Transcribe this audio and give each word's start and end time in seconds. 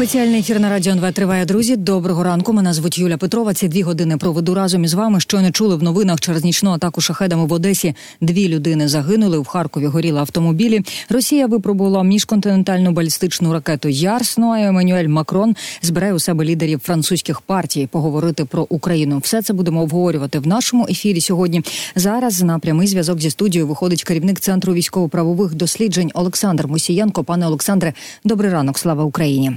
Спеціальний 0.00 0.40
ефір 0.40 0.60
на 0.60 0.70
радіо 0.70 0.92
НВ 0.92 1.12
триває 1.12 1.44
друзі. 1.44 1.76
Доброго 1.76 2.22
ранку. 2.22 2.52
Мене 2.52 2.72
звуть 2.72 2.98
Юля 2.98 3.16
Петрова. 3.16 3.54
Ці 3.54 3.68
дві 3.68 3.82
години 3.82 4.16
проведу 4.16 4.54
разом 4.54 4.84
із 4.84 4.94
вами. 4.94 5.20
Що 5.20 5.40
не 5.40 5.50
чули 5.50 5.76
в 5.76 5.82
новинах 5.82 6.20
через 6.20 6.44
нічну 6.44 6.70
атаку 6.70 7.00
шахедами 7.00 7.46
в 7.46 7.52
Одесі. 7.52 7.94
Дві 8.20 8.48
людини 8.48 8.88
загинули. 8.88 9.38
В 9.38 9.46
Харкові 9.46 9.86
горіли 9.86 10.20
автомобілі. 10.20 10.80
Росія 11.08 11.46
випробувала 11.46 12.02
міжконтинентальну 12.02 12.92
балістичну 12.92 13.52
ракету 13.52 13.88
Ярс. 13.88 14.38
Ну 14.38 14.50
а 14.50 14.60
Еммануель 14.60 15.08
Макрон 15.08 15.56
збирає 15.82 16.14
у 16.14 16.18
себе 16.18 16.44
лідерів 16.44 16.80
французьких 16.80 17.40
партій 17.40 17.86
поговорити 17.86 18.44
про 18.44 18.66
Україну. 18.68 19.18
Все 19.18 19.42
це 19.42 19.52
будемо 19.52 19.82
обговорювати 19.82 20.38
в 20.38 20.46
нашому 20.46 20.86
ефірі 20.90 21.20
сьогодні. 21.20 21.62
Зараз 21.96 22.42
на 22.42 22.58
прямий 22.58 22.86
зв'язок 22.86 23.20
зі 23.20 23.30
студією 23.30 23.68
виходить 23.68 24.04
керівник 24.04 24.40
центру 24.40 24.72
військово-правових 24.72 25.54
досліджень 25.54 26.10
Олександр 26.14 26.66
Мусієнко. 26.66 27.24
Пане 27.24 27.46
Олександре, 27.46 27.92
добрий 28.24 28.50
ранок. 28.50 28.78
Слава 28.78 29.04
Україні. 29.04 29.52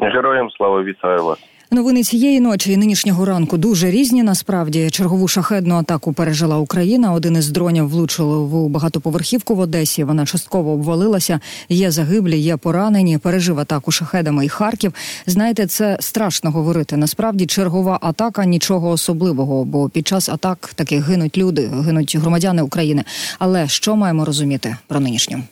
Героям 0.00 0.50
слава 0.50 0.82
вітаю 0.82 1.24
вас. 1.24 1.38
Новини 1.70 2.02
цієї 2.02 2.40
ночі 2.40 2.72
і 2.72 2.76
нинішнього 2.76 3.24
ранку 3.24 3.56
дуже 3.56 3.90
різні. 3.90 4.22
Насправді 4.22 4.90
чергову 4.90 5.28
шахедну 5.28 5.74
атаку 5.74 6.12
пережила 6.12 6.58
Україна. 6.58 7.12
Один 7.12 7.36
із 7.36 7.50
дронів 7.50 7.88
влучило 7.88 8.44
в 8.44 8.68
багатоповерхівку 8.68 9.54
в 9.54 9.60
Одесі. 9.60 10.04
Вона 10.04 10.26
частково 10.26 10.72
обвалилася. 10.72 11.40
Є 11.68 11.90
загиблі, 11.90 12.38
є 12.38 12.56
поранені. 12.56 13.18
Пережив 13.18 13.58
атаку 13.58 13.90
шахедами 13.90 14.44
і 14.44 14.48
Харків. 14.48 14.94
Знаєте, 15.26 15.66
це 15.66 15.96
страшно 16.00 16.50
говорити. 16.50 16.96
Насправді 16.96 17.46
чергова 17.46 17.98
атака 18.02 18.44
нічого 18.44 18.90
особливого, 18.90 19.64
бо 19.64 19.88
під 19.88 20.08
час 20.08 20.28
атак 20.28 20.70
таки 20.74 21.00
гинуть 21.00 21.38
люди, 21.38 21.70
гинуть 21.86 22.16
громадяни 22.16 22.62
України. 22.62 23.04
Але 23.38 23.68
що 23.68 23.96
маємо 23.96 24.24
розуміти 24.24 24.76
про 24.86 25.00
нинішню? 25.00 25.42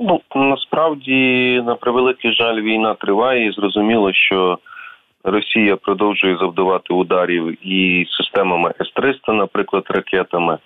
Ну 0.00 0.20
насправді 0.34 1.62
на 1.66 1.74
превеликий 1.74 2.32
жаль 2.32 2.60
війна 2.60 2.94
триває, 2.94 3.46
і 3.46 3.52
зрозуміло, 3.52 4.12
що 4.12 4.58
Росія 5.24 5.76
продовжує 5.76 6.36
завдавати 6.36 6.94
ударів 6.94 7.68
і 7.68 8.06
системами 8.10 8.74
С-300, 8.80 9.32
наприклад, 9.32 9.84
ракетами, 9.88 10.58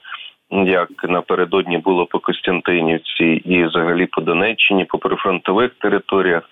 як 0.51 0.91
напередодні 1.09 1.78
було 1.78 2.06
по 2.06 2.19
Костянтинівці, 2.19 3.25
і 3.25 3.64
взагалі 3.64 4.06
по 4.06 4.20
Донеччині, 4.20 4.84
по 4.84 4.98
прифронтових 4.98 5.70
територіях, 5.75 6.42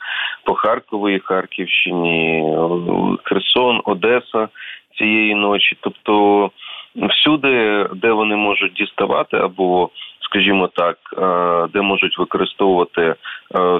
по 0.45 0.55
Харкову 0.55 1.09
Харківщині, 1.25 2.57
Херсон, 3.25 3.81
Одеса 3.85 4.49
цієї 4.99 5.35
ночі. 5.35 5.77
Тобто 5.81 6.51
всюди, 6.97 7.87
де 7.95 8.13
вони 8.13 8.37
можуть 8.37 8.73
діставати 8.73 9.37
або 9.37 9.91
скажімо 10.35 10.69
так, 10.75 10.97
е, 11.19 11.69
де 11.73 11.81
можуть 11.81 12.19
використовувати 12.19 13.03
е, 13.03 13.15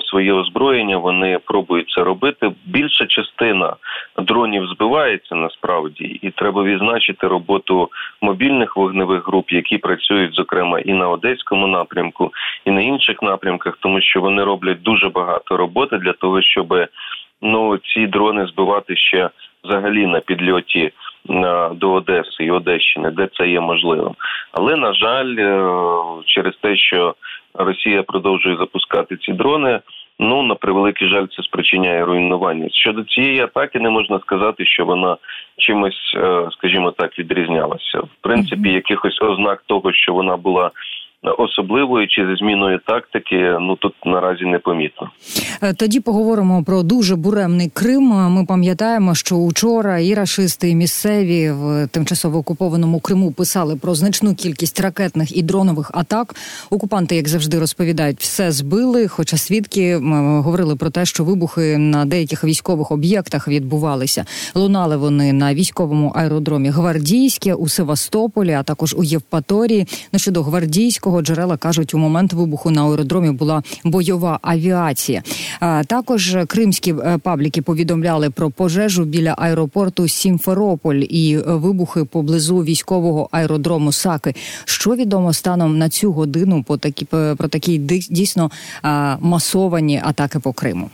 своє 0.01 0.33
озброєння, 0.33 0.97
вони 0.97 1.39
пробують 1.45 1.91
це 1.91 2.05
робити. 2.05 2.53
Більша 2.65 3.07
частина 3.07 3.77
дронів 4.19 4.67
збивається 4.67 5.35
насправді, 5.35 6.05
і 6.05 6.31
треба 6.31 6.63
відзначити 6.63 7.27
роботу 7.27 7.89
мобільних 8.21 8.77
вогневих 8.77 9.27
груп, 9.27 9.51
які 9.51 9.79
працюють 9.79 10.35
зокрема 10.35 10.79
і 10.79 10.93
на 10.93 11.09
одеському 11.09 11.67
напрямку, 11.67 12.33
і 12.65 12.71
на 12.71 12.81
інших 12.81 13.23
напрямках, 13.23 13.79
тому 13.81 14.01
що 14.01 14.21
вони 14.21 14.45
роблять 14.45 14.83
дуже 14.83 15.09
багато 15.09 15.57
роботи 15.57 15.99
для 15.99 16.13
того, 16.13 16.43
щоб 16.43 16.75
ну 17.43 17.79
ці 17.79 18.07
дрони 18.07 18.47
збивати 18.47 18.97
ще 18.97 19.31
взагалі 19.65 20.07
на 20.07 20.21
підльоті 20.21 20.93
до 21.73 21.93
Одеси 21.93 22.45
і 22.45 22.51
Одещини, 22.51 23.11
де 23.11 23.29
це 23.33 23.49
є 23.49 23.61
можливим. 23.61 24.15
Але 24.53 24.77
на 24.77 24.95
жаль, 24.95 25.37
е, 25.39 26.23
через 26.27 26.55
те, 26.57 26.77
що 26.77 27.15
Росія 27.55 28.03
продовжує 28.03 28.57
запускати 28.57 29.17
ці 29.17 29.33
дрони. 29.33 29.81
Ну 30.19 30.43
на 30.43 30.55
превеликий 30.55 31.09
жаль, 31.09 31.27
це 31.27 31.43
спричиняє 31.43 32.05
руйнування. 32.05 32.69
Щодо 32.73 33.05
цієї 33.05 33.41
атаки, 33.41 33.81
не 33.81 33.91
можна 33.91 34.19
сказати, 34.19 34.67
що 34.67 34.85
вона 34.85 35.17
чимось, 35.59 36.15
е, 36.17 36.49
скажімо 36.53 36.91
так, 36.91 37.19
відрізнялася. 37.19 37.99
В 37.99 38.09
принципі, 38.21 38.73
якихось 38.73 39.23
ознак 39.23 39.63
того, 39.67 39.93
що 39.93 40.13
вона 40.13 40.37
була 40.37 40.71
особливої 41.31 42.09
чи 42.09 42.27
зі 42.27 42.37
зміною 42.37 42.81
тактики, 42.87 43.57
ну 43.61 43.77
тут 43.77 43.95
наразі 44.05 44.45
не 44.45 44.59
помітно. 44.59 45.11
Е, 45.63 45.75
тоді 45.75 46.01
поговоримо 46.01 46.65
про 46.65 46.83
дуже 46.83 47.17
буремний 47.17 47.71
Крим. 47.75 48.03
Ми 48.03 48.45
пам'ятаємо, 48.45 49.15
що 49.15 49.37
учора 49.37 49.99
і 49.99 50.15
рашисти, 50.15 50.71
і 50.71 50.75
місцеві 50.75 51.51
в 51.51 51.87
тимчасово 51.87 52.39
окупованому 52.39 53.01
Криму 53.01 53.33
писали 53.33 53.77
про 53.77 53.95
значну 53.95 54.35
кількість 54.35 54.81
ракетних 54.81 55.37
і 55.37 55.43
дронових 55.43 55.91
атак. 55.95 56.35
Окупанти, 56.71 57.17
як 57.17 57.29
завжди, 57.29 57.59
розповідають, 57.59 58.21
все 58.21 58.53
збили. 58.53 59.09
Хоча 59.09 59.37
свідки 59.37 59.97
говорили 60.45 60.77
про 60.77 60.91
те, 60.91 61.05
що 61.05 61.25
вибухи 61.25 61.79
на 61.79 62.05
деяких 62.05 62.45
військових 62.45 62.91
об'єктах 62.91 63.49
відбувалися. 63.49 64.25
Лунали 64.55 64.97
вони 64.97 65.33
на 65.33 65.55
військовому 65.55 66.13
аеродромі 66.17 66.69
Гвардійське 66.69 67.55
у 67.55 67.69
Севастополі, 67.69 68.53
а 68.53 68.63
також 68.63 68.95
у 68.95 69.03
Євпаторії. 69.05 69.87
На 70.13 70.19
щодо 70.19 70.43
гвардійського 70.43 71.14
цього 71.15 71.23
джерела 71.23 71.57
кажуть, 71.57 71.95
у 71.95 71.99
момент 71.99 72.33
вибуху 72.33 72.71
на 72.71 72.85
аеродромі 72.85 73.31
була 73.31 73.63
бойова 73.85 74.39
авіація. 74.43 75.23
Також 75.87 76.37
кримські 76.47 76.95
е, 76.95 77.19
пабліки 77.19 77.63
повідомляли 77.63 78.31
про 78.31 78.51
пожежу 78.51 79.05
біля 79.05 79.35
аеропорту 79.39 80.09
Сімферополь 80.09 81.03
і 81.09 81.39
вибухи 81.39 82.05
поблизу 82.05 82.57
військового 82.57 83.29
аеродрому 83.33 83.93
Саки. 83.93 84.35
Що 84.65 84.95
відомо 84.95 85.33
станом 85.33 85.79
на 85.79 85.89
цю 85.89 86.13
годину 86.13 86.63
по 86.63 86.77
такі 86.77 87.05
про 87.05 87.49
такі 87.49 87.79
дійсно 88.11 88.51
масовані 89.21 90.01
атаки 90.05 90.39
по 90.39 90.53
Криму? 90.53 90.91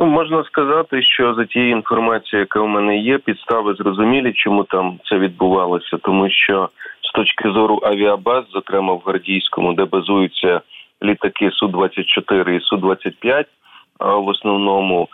Ну, 0.00 0.06
можна 0.06 0.44
сказати, 0.44 1.02
що 1.02 1.34
за 1.34 1.44
тією 1.44 1.70
інформацією, 1.70 2.42
яка 2.42 2.60
у 2.60 2.66
мене 2.66 2.98
є, 2.98 3.18
підстави 3.18 3.74
зрозумілі, 3.74 4.32
чому 4.32 4.64
там 4.64 5.00
це 5.04 5.18
відбувалося, 5.18 5.96
тому 5.96 6.30
що 6.30 6.68
з 7.02 7.12
точки 7.12 7.50
зору 7.50 7.80
авіабаз, 7.82 8.44
зокрема 8.52 8.92
в 8.92 8.98
Гвардійському, 8.98 9.72
де 9.72 9.84
базуються 9.84 10.60
літаки 11.02 11.50
су 11.50 11.68
24 11.68 12.56
і 12.56 12.60
су 12.60 12.76
25 12.76 13.46
в 14.00 14.28
основному. 14.28 15.08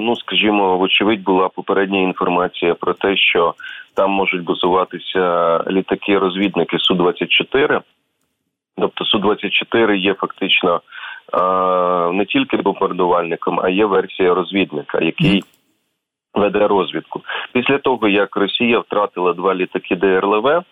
Ну, 0.00 0.16
скажімо, 0.16 0.78
вочевидь, 0.78 1.22
була 1.22 1.48
попередня 1.48 2.00
інформація 2.00 2.74
про 2.74 2.92
те, 2.92 3.16
що 3.16 3.54
там 3.94 4.10
можуть 4.10 4.44
базуватися 4.44 5.58
літаки-розвідники 5.70 6.78
су 6.78 6.94
24 6.94 7.80
Тобто 8.78 9.04
су 9.04 9.18
24 9.18 9.98
є 9.98 10.14
фактично 10.14 10.80
не 12.12 12.24
тільки 12.24 12.56
бомбардувальником, 12.56 13.60
а 13.62 13.68
є 13.68 13.86
версія 13.86 14.34
розвідника, 14.34 14.98
який 15.00 15.44
веде 16.34 16.66
розвідку. 16.66 17.20
Після 17.52 17.78
того 17.78 18.08
як 18.08 18.36
Росія 18.36 18.78
втратила 18.78 19.32
два 19.32 19.54
літаки 19.54 19.96
ДРЛВ, 19.96 20.62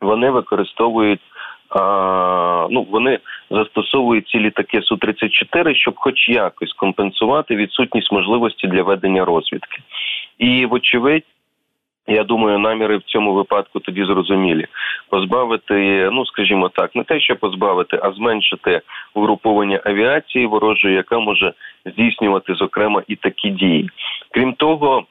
вони 0.00 0.30
використовують. 0.30 1.20
А, 1.74 2.66
ну 2.70 2.86
вони 2.90 3.18
застосовують 3.50 4.28
ці 4.28 4.38
літаки 4.38 4.82
су 4.82 4.96
34 4.96 5.74
щоб, 5.74 5.94
хоч 5.96 6.28
якось, 6.28 6.72
компенсувати 6.72 7.56
відсутність 7.56 8.12
можливості 8.12 8.66
для 8.68 8.82
ведення 8.82 9.24
розвідки, 9.24 9.82
і 10.38 10.66
вочевидь. 10.66 11.24
Я 12.06 12.24
думаю, 12.24 12.58
наміри 12.58 12.96
в 12.96 13.02
цьому 13.02 13.34
випадку 13.34 13.80
тоді 13.80 14.04
зрозумілі. 14.04 14.66
Позбавити, 15.10 16.08
ну 16.12 16.26
скажімо 16.26 16.68
так, 16.68 16.94
не 16.94 17.04
те, 17.04 17.20
що 17.20 17.36
позбавити, 17.36 18.00
а 18.02 18.12
зменшити 18.12 18.80
угруповання 19.14 19.80
авіації 19.84 20.46
ворожої, 20.46 20.94
яка 20.94 21.18
може 21.18 21.52
здійснювати 21.86 22.54
зокрема 22.54 23.02
і 23.08 23.16
такі 23.16 23.50
дії. 23.50 23.90
Крім 24.30 24.52
того, 24.52 25.04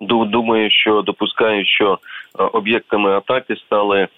думаю, 0.00 0.70
що 0.70 1.02
допускаю, 1.02 1.64
що 1.66 1.98
е, 2.38 2.44
об'єктами 2.44 3.10
атаки 3.10 3.56
стали 3.56 4.00
е, 4.00 4.08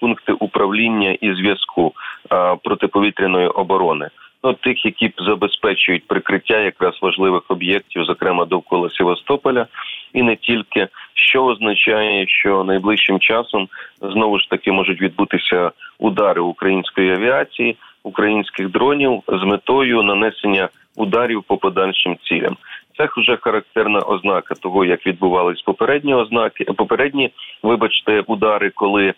пункти 0.00 0.32
управління 0.32 1.16
і 1.20 1.34
зв'язку 1.34 1.92
е, 2.32 2.56
протиповітряної 2.62 3.48
оборони. 3.48 4.08
Ну, 4.44 4.52
тих, 4.52 4.84
які 4.84 5.12
забезпечують 5.18 6.06
прикриття 6.06 6.60
якраз 6.60 6.98
важливих 7.02 7.42
об'єктів, 7.48 8.04
зокрема 8.04 8.44
довкола 8.44 8.90
Севастополя, 8.90 9.66
і 10.12 10.22
не 10.22 10.36
тільки 10.36 10.88
що 11.14 11.44
означає, 11.44 12.26
що 12.28 12.64
найближчим 12.64 13.20
часом 13.20 13.68
знову 14.00 14.38
ж 14.38 14.50
таки 14.50 14.72
можуть 14.72 15.00
відбутися 15.00 15.70
удари 15.98 16.40
української 16.40 17.12
авіації, 17.12 17.76
українських 18.02 18.68
дронів 18.68 19.22
з 19.28 19.42
метою 19.42 20.02
нанесення 20.02 20.68
ударів 20.96 21.42
по 21.42 21.56
подальшим 21.56 22.16
цілям. 22.24 22.56
Це 22.96 23.08
вже 23.16 23.36
характерна 23.36 23.98
ознака 23.98 24.54
того, 24.54 24.84
як 24.84 25.06
відбувались 25.06 25.62
попередні 25.62 26.14
ознаки, 26.14 26.64
попередні, 26.64 27.30
вибачте, 27.62 28.20
удари, 28.26 28.70
коли 28.74 29.14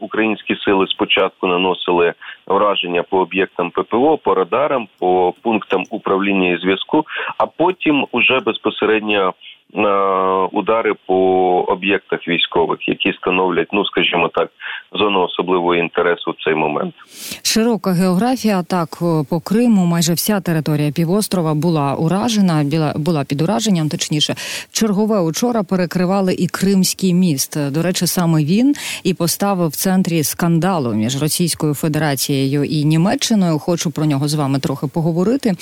українські 0.00 0.56
сили 0.56 0.86
спочатку 0.86 1.46
наносили 1.46 2.14
враження 2.46 3.02
по 3.02 3.18
об'єктам 3.18 3.70
ППО, 3.70 4.18
по 4.18 4.34
радарам, 4.34 4.88
по 4.98 5.34
пунктам 5.42 5.84
управління 5.90 6.48
і 6.48 6.58
зв'язку, 6.58 7.04
а 7.38 7.46
потім 7.46 8.06
уже 8.12 8.40
безпосередньо 8.40 9.34
удари 10.52 10.94
по 11.06 11.14
об'єктах 11.68 12.28
військових, 12.28 12.88
які 12.88 13.12
становлять, 13.12 13.68
ну 13.72 13.84
скажімо 13.84 14.30
так, 14.34 14.50
зону 14.92 15.22
особливого 15.22 15.74
інтересу 15.74 16.30
в 16.30 16.44
цей 16.44 16.54
момент. 16.54 16.94
Широка 17.42 17.92
географія 17.92 18.62
так 18.62 18.88
по 19.30 19.40
Криму. 19.40 19.86
Майже 19.86 20.12
вся 20.12 20.40
територія 20.40 20.92
півострова 20.92 21.54
була 21.54 21.94
уражена. 21.94 22.64
була 22.96 23.24
під 23.24 23.42
ураженням. 23.42 23.88
Точніше, 23.88 24.34
чергове 24.72 25.20
учора 25.20 25.62
перекривали 25.62 26.34
і 26.34 26.46
Кримський 26.46 27.14
міст. 27.14 27.70
До 27.70 27.82
речі, 27.82 28.06
саме 28.06 28.44
він 28.44 28.74
і 29.04 29.14
поставив 29.14 29.68
в 29.68 29.76
центрі 29.76 30.22
скандалу 30.22 30.92
між 30.92 31.22
Російською 31.22 31.74
Федерацією 31.74 32.64
і 32.64 32.84
Німеччиною. 32.84 33.58
Хочу 33.58 33.90
про 33.90 34.04
нього 34.04 34.28
з 34.28 34.34
вами 34.34 34.58
трохи 34.58 34.86
поговорити. 34.86 35.52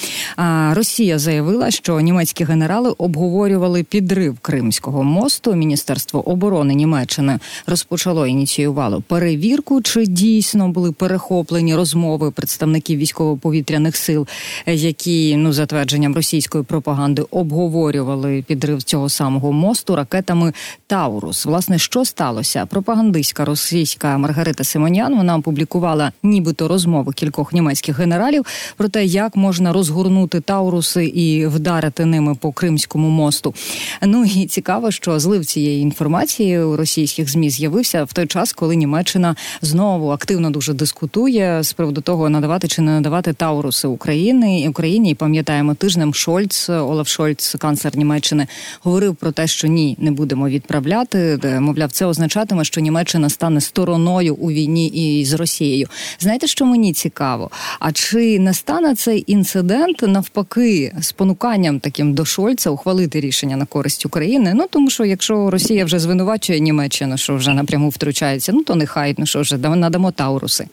Росія 0.72 1.18
заявила, 1.18 1.70
що 1.70 2.00
німецькі 2.00 2.44
генерали 2.44 2.94
обговорювали 2.98 3.82
підрив 4.02 4.38
Кримського 4.38 5.02
мосту. 5.02 5.54
Міністерство 5.54 6.28
оборони 6.28 6.74
Німеччини 6.74 7.38
розпочало 7.66 8.26
ініціювало 8.26 9.00
перевірку, 9.00 9.82
чи 9.82 10.06
дійсно 10.06 10.68
були 10.68 10.92
перехоплені 10.92 11.74
розмови 11.74 12.30
представників 12.30 12.98
військово-повітряних 12.98 13.96
сил, 13.96 14.26
які 14.66 15.36
ну 15.36 15.52
за 15.52 15.66
твердженням 15.66 16.14
російської 16.14 16.64
пропаганди 16.64 17.22
обговорювали 17.30 18.44
підрив 18.46 18.82
цього 18.82 19.08
самого 19.08 19.52
мосту 19.52 19.96
ракетами 19.96 20.52
Таурус. 20.86 21.46
Власне, 21.46 21.78
що 21.78 22.04
сталося? 22.04 22.66
Пропагандистська 22.66 23.44
російська 23.44 24.18
Маргарита 24.18 24.64
Симонян 24.64 25.16
вона 25.16 25.36
опублікувала 25.36 26.12
нібито 26.22 26.68
розмови 26.68 27.12
кількох 27.12 27.52
німецьких 27.52 27.98
генералів 27.98 28.46
про 28.76 28.88
те, 28.88 29.04
як 29.04 29.36
можна 29.36 29.72
розгорнути 29.72 30.40
Тауруси 30.40 31.06
і 31.06 31.46
вдарити 31.46 32.04
ними 32.04 32.34
по 32.34 32.52
Кримському 32.52 33.08
мосту. 33.08 33.54
Ну 34.02 34.24
і 34.24 34.46
цікаво, 34.46 34.90
що 34.90 35.18
злив 35.18 35.44
цієї 35.44 35.82
інформації 35.82 36.58
у 36.58 36.76
російських 36.76 37.30
змі 37.30 37.50
з'явився 37.50 38.04
в 38.04 38.12
той 38.12 38.26
час, 38.26 38.52
коли 38.52 38.76
Німеччина 38.76 39.36
знову 39.62 40.10
активно 40.10 40.50
дуже 40.50 40.72
дискутує 40.72 41.62
з 41.62 41.72
приводу 41.72 42.00
того, 42.00 42.30
надавати 42.30 42.68
чи 42.68 42.82
не 42.82 42.92
надавати 42.92 43.32
Тауруси 43.32 43.88
України 43.88 44.68
Україні. 44.68 45.10
І 45.10 45.14
пам'ятаємо 45.14 45.74
тижнем 45.74 46.14
Шольц 46.14 46.68
Олаф 46.68 47.08
Шольц, 47.08 47.54
канцлер 47.58 47.96
Німеччини, 47.96 48.46
говорив 48.82 49.16
про 49.16 49.32
те, 49.32 49.46
що 49.46 49.68
ні, 49.68 49.96
не 49.98 50.10
будемо 50.10 50.48
відправляти. 50.48 51.38
Мовляв, 51.60 51.92
це 51.92 52.06
означатиме, 52.06 52.64
що 52.64 52.80
Німеччина 52.80 53.30
стане 53.30 53.60
стороною 53.60 54.34
у 54.34 54.50
війні 54.50 54.86
і 54.86 55.24
з 55.24 55.32
Росією. 55.32 55.88
Знаєте, 56.20 56.46
що 56.46 56.66
мені 56.66 56.92
цікаво? 56.92 57.50
А 57.80 57.92
чи 57.92 58.38
не 58.38 58.54
стане 58.54 58.94
цей 58.94 59.24
інцидент 59.26 60.02
навпаки 60.02 60.92
спонуканням 61.00 61.80
таким 61.80 62.14
до 62.14 62.24
Шольца 62.24 62.70
ухвалити 62.70 63.20
рішення 63.20 63.56
на 63.56 63.66
користь 63.72 64.06
України? 64.06 64.52
Ну 64.54 64.64
тому 64.72 64.90
що 64.90 65.04
якщо 65.04 65.34
Росія 65.50 65.84
вже 65.84 65.98
звинувачує 65.98 66.60
Німеччину, 66.60 67.16
що 67.16 67.34
вже 67.34 67.50
напряму 67.54 67.88
втручається, 67.88 68.52
ну 68.54 68.64
то 68.64 68.74
нехай 68.74 69.14
ну 69.18 69.26
що 69.26 69.42
ж 69.42 69.56
надамо 69.76 70.10
Тауруси. 70.18 70.64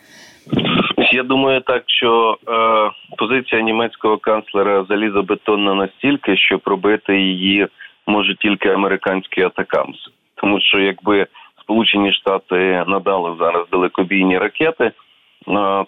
Я 1.12 1.24
думаю, 1.24 1.62
так 1.62 1.84
що 1.88 2.38
е, 2.48 3.16
позиція 3.18 3.62
німецького 3.62 4.18
канцлера 4.18 4.86
залізобетонна 4.90 5.74
настільки, 5.76 6.38
що 6.38 6.60
пробити 6.60 7.20
її 7.22 7.68
може 8.08 8.36
тільки 8.36 8.70
американський 8.70 9.44
атакамс, 9.44 9.98
тому 10.36 10.60
що 10.62 10.80
якби 10.80 11.28
Сполучені 11.62 12.14
Штати 12.14 12.84
надали 12.88 13.36
зараз 13.40 13.66
далекобійні 13.72 14.38
ракети, 14.38 14.84
е, 14.86 14.92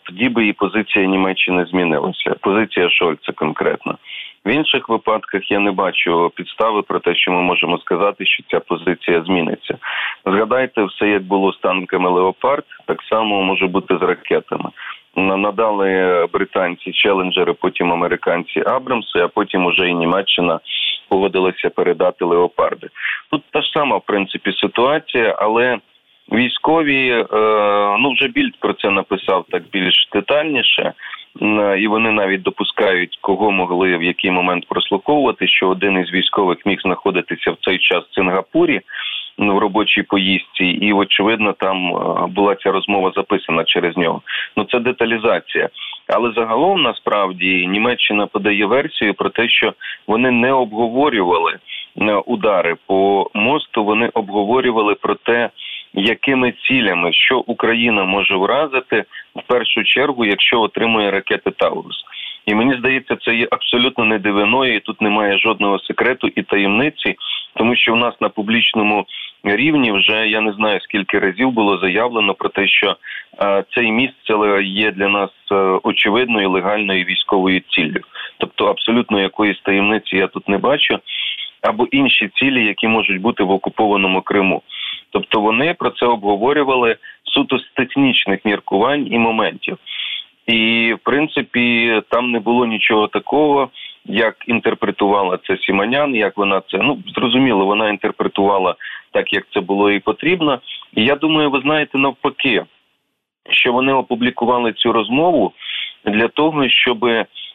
тоді 0.04 0.30
би 0.30 0.48
і 0.48 0.54
позиція 0.54 1.06
Німеччини 1.06 1.66
змінилася. 1.66 2.36
Позиція 2.42 2.90
Шольца 2.90 3.32
конкретно. 3.32 3.98
В 4.46 4.50
інших 4.50 4.90
випадках 4.90 5.52
я 5.52 5.60
не 5.60 5.72
бачу 5.72 6.32
підстави 6.36 6.82
про 6.82 7.00
те, 7.00 7.16
що 7.16 7.32
ми 7.32 7.42
можемо 7.42 7.78
сказати, 7.78 8.26
що 8.26 8.44
ця 8.52 8.60
позиція 8.60 9.24
зміниться. 9.24 9.78
Згадайте 10.26 10.84
все, 10.84 11.08
як 11.08 11.24
було 11.24 11.54
з 11.54 11.58
танками 11.58 12.10
Леопард, 12.10 12.66
так 12.86 13.04
само 13.10 13.44
може 13.44 13.68
бути 13.68 13.98
з 13.98 14.02
ракетами. 14.02 14.70
Надали 15.16 16.28
британці 16.34 16.92
челенджери, 16.92 17.54
потім 17.54 17.94
американці 17.94 18.64
Абрамси, 18.66 19.20
а 19.20 19.28
потім 19.28 19.66
уже 19.66 19.90
і 19.90 19.94
Німеччина 19.94 20.60
погодилася 21.10 21.70
передати 21.70 22.26
леопарди. 22.26 22.88
Тут 23.32 23.44
та 23.52 23.62
ж 23.62 23.72
сама 23.74 23.98
в 23.98 24.02
принципі 24.06 24.52
ситуація, 24.54 25.36
але 25.40 25.78
військові 26.32 27.10
е, 27.10 27.26
ну 28.00 28.12
вже 28.12 28.28
більд 28.28 28.54
про 28.60 28.74
це 28.74 28.90
написав 28.90 29.46
так 29.52 29.64
більш 29.72 30.10
детальніше 30.14 30.94
і 31.80 31.88
вони 31.88 32.12
навіть 32.12 32.42
допускають, 32.42 33.18
кого 33.22 33.52
могли 33.52 33.98
в 33.98 34.04
який 34.04 34.32
момент 34.32 34.66
прослуховувати, 34.68 35.48
що 35.48 35.70
один 35.70 35.98
із 35.98 36.14
військових 36.14 36.66
міг 36.66 36.82
знаходитися 36.82 37.52
в 37.52 37.58
цей 37.62 37.80
час 37.80 38.04
в 38.04 38.16
Сингапурі. 38.16 38.82
В 39.38 39.58
робочій 39.58 40.02
поїздці, 40.02 40.66
і 40.66 40.94
очевидно, 40.94 41.54
там 41.54 41.92
була 42.30 42.56
ця 42.56 42.72
розмова 42.72 43.12
записана 43.16 43.64
через 43.64 43.98
нього. 43.98 44.22
Ну 44.58 44.64
це 44.64 44.80
деталізація. 44.80 45.70
Але 46.08 46.32
загалом 46.32 46.82
насправді 46.82 47.68
Німеччина 47.68 48.28
подає 48.28 48.66
версію 48.66 49.14
про 49.14 49.30
те, 49.30 49.50
що 49.50 49.74
вони 50.08 50.32
не 50.32 50.52
обговорювали 50.52 51.54
е, 52.02 52.16
удари 52.16 52.76
по 52.88 53.30
мосту. 53.34 53.84
Вони 53.84 54.10
обговорювали 54.14 54.96
про 54.96 55.16
те, 55.16 55.50
якими 55.94 56.54
цілями 56.68 57.14
що 57.14 57.40
Україна 57.40 58.04
може 58.04 58.36
вразити 58.36 59.04
в 59.36 59.42
першу 59.48 59.84
чергу, 59.84 60.26
якщо 60.26 60.62
отримує 60.62 61.12
ракети 61.12 61.52
Таурус. 61.52 62.04
І 62.46 62.56
мені 62.56 62.74
здається, 62.74 63.16
це 63.16 63.36
є 63.36 63.48
абсолютно 63.52 64.06
не 64.06 64.20
дивиною, 64.20 64.76
і 64.76 64.80
тут 64.80 65.02
немає 65.02 65.38
жодного 65.38 65.80
секрету 65.80 66.28
і 66.36 66.44
таємниці, 66.44 67.16
тому 67.56 67.76
що 67.76 67.94
в 67.94 67.98
нас 67.98 68.22
на 68.22 68.30
публічному 68.30 69.06
рівні 69.44 69.92
вже 69.92 70.28
я 70.28 70.42
не 70.42 70.54
знаю 70.54 70.80
скільки 70.82 71.20
разів 71.20 71.52
було 71.52 71.78
заявлено 71.78 72.34
про 72.34 72.50
те, 72.50 72.68
що 72.68 72.96
е, 73.42 73.64
цей 73.76 73.92
міст 73.92 74.14
це 74.28 74.64
є 74.64 74.92
для 74.92 75.08
нас 75.08 75.30
е, 75.52 75.56
очевидною 75.84 76.50
легальною 76.50 77.04
військовою 77.04 77.62
ціллю. 77.70 78.02
Тобто 78.38 78.66
абсолютно 78.66 79.22
якоїсь 79.22 79.62
таємниці 79.62 80.18
я 80.18 80.28
тут 80.28 80.50
не 80.50 80.58
бачу, 80.58 81.00
або 81.62 81.88
інші 81.92 82.30
цілі, 82.36 82.66
які 82.66 82.88
можуть 82.88 83.22
бути 83.22 83.44
в 83.44 83.52
окупованому 83.52 84.22
Криму. 84.22 84.62
Тобто 85.12 85.42
вони 85.42 85.74
про 85.74 85.90
це 85.90 86.06
обговорювали 86.06 86.96
суто 87.24 87.60
з 87.60 87.72
технічних 87.76 88.46
міркувань 88.46 89.08
і 89.12 89.20
моментів. 89.20 89.78
І 90.48 90.94
в 90.94 91.00
принципі 91.04 92.02
там 92.10 92.32
не 92.32 92.40
було 92.40 92.66
нічого 92.66 93.08
такого, 93.08 93.70
як 94.06 94.36
інтерпретувала 94.48 95.40
це 95.48 95.58
Сіманян, 95.58 96.16
як 96.16 96.38
вона 96.38 96.62
це 96.72 96.78
ну 96.78 96.98
зрозуміло, 97.16 97.66
вона 97.66 97.90
інтерпретувала 97.90 98.76
так, 99.12 99.34
як 99.34 99.48
це 99.54 99.60
було 99.60 99.92
і 99.92 100.00
потрібно. 100.00 100.60
І 100.96 101.04
я 101.04 101.16
думаю, 101.16 101.50
ви 101.50 101.60
знаєте, 101.60 101.98
навпаки, 101.98 102.64
що 103.50 103.74
вони 103.74 103.94
опублікували 103.94 104.74
цю 104.74 104.92
розмову 104.92 105.54
для 106.06 106.28
того, 106.28 106.70
щоб 106.70 107.06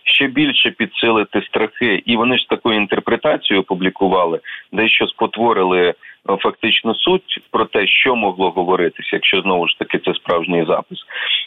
ще 0.05 0.26
більше 0.26 0.70
підсилити 0.70 1.43
страхи, 1.43 2.03
і 2.06 2.17
вони 2.17 2.38
ж 2.38 2.49
таку 2.49 2.73
інтерпретацію 2.73 3.60
опублікували, 3.60 4.41
дещо 4.72 5.06
спотворили 5.06 5.94
фактично 6.43 6.95
суть 6.95 7.41
про 7.51 7.65
те, 7.65 7.87
що 7.87 8.17
могло 8.17 8.51
говоритися, 8.51 9.09
якщо 9.13 9.41
знову 9.41 9.69
ж 9.69 9.79
таки 9.79 9.99
це 9.99 10.15
справжній 10.15 10.65
запис. 10.65 10.99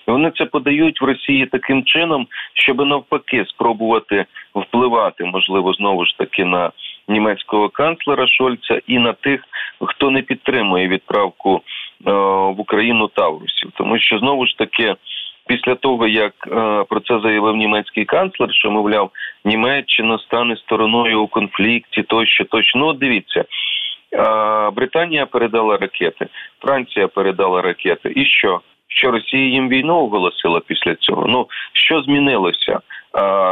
Вони 0.07 0.31
це 0.37 0.45
подають 0.45 1.01
в 1.01 1.05
Росії 1.05 1.45
таким 1.45 1.83
чином, 1.83 2.27
щоб 2.53 2.85
навпаки 2.85 3.45
спробувати 3.45 4.25
впливати, 4.55 5.23
можливо, 5.23 5.73
знову 5.73 6.05
ж 6.05 6.17
таки 6.17 6.45
на 6.45 6.71
німецького 7.07 7.69
канцлера 7.69 8.27
Шольца 8.27 8.81
і 8.87 8.99
на 8.99 9.13
тих, 9.13 9.41
хто 9.85 10.09
не 10.11 10.21
підтримує 10.21 10.87
відправку 10.87 11.61
е, 12.07 12.11
в 12.51 12.59
Україну 12.59 13.07
Таврусів, 13.07 13.71
тому 13.73 13.99
що 13.99 14.19
знову 14.19 14.47
ж 14.47 14.57
таки. 14.57 14.95
Після 15.47 15.75
того, 15.75 16.07
як 16.07 16.33
е, 16.47 16.83
про 16.89 16.99
це 16.99 17.19
заявив 17.19 17.55
німецький 17.55 18.05
канцлер, 18.05 18.53
що 18.53 18.71
мовляв, 18.71 19.11
Німеччина 19.45 20.17
стане 20.19 20.57
стороною 20.57 21.21
у 21.21 21.27
конфлікті, 21.27 22.03
тощо 22.03 22.45
тощо. 22.45 22.79
Ну, 22.79 22.93
дивіться, 22.93 23.45
Британія 24.73 25.25
передала 25.25 25.77
ракети, 25.77 26.27
Франція 26.59 27.07
передала 27.07 27.61
ракети. 27.61 28.13
І 28.15 28.25
що? 28.25 28.61
Що 28.87 29.11
Росія 29.11 29.45
їм 29.45 29.69
війну 29.69 29.95
оголосила 29.95 30.61
після 30.67 30.95
цього? 30.95 31.25
Ну 31.27 31.47
що 31.73 32.01
змінилося 32.01 32.79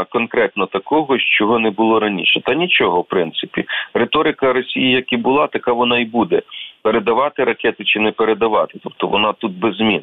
конкретно 0.10 0.66
такого, 0.66 1.18
чого 1.18 1.60
не 1.60 1.70
було 1.70 2.00
раніше? 2.00 2.42
Та 2.42 2.54
нічого, 2.54 3.02
в 3.02 3.08
принципі, 3.08 3.66
риторика 3.94 4.54
Росії, 4.54 4.92
як 4.92 5.14
і 5.14 5.18
була, 5.18 5.48
така 5.48 5.74
вона 5.74 6.00
і 6.00 6.06
буде 6.06 6.42
передавати 6.82 7.44
ракети 7.44 7.84
чи 7.84 8.00
не 8.00 8.12
передавати. 8.12 8.80
Тобто 8.84 9.08
вона 9.08 9.34
тут 9.34 9.52
без 9.52 9.76
змін. 9.76 10.02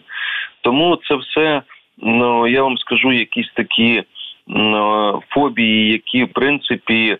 Тому 0.60 0.96
це 0.96 1.14
все 1.14 1.62
ну 1.98 2.46
я 2.46 2.62
вам 2.62 2.78
скажу 2.78 3.12
якісь 3.12 3.52
такі 3.54 4.02
ну, 4.46 5.22
фобії, 5.28 5.92
які 5.92 6.24
в 6.24 6.32
принципі 6.32 7.16